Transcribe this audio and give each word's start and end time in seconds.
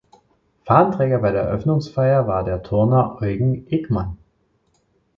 Fahnenträger 0.65 1.19
bei 1.19 1.31
der 1.31 1.43
Eröffnungsfeier 1.43 2.25
war 2.25 2.43
der 2.43 2.63
Turner 2.63 3.21
Eugen 3.21 3.67
Ekman. 3.67 4.17